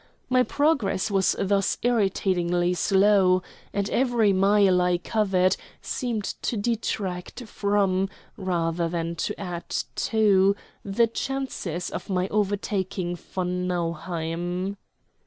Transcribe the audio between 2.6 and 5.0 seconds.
slow, and every mile I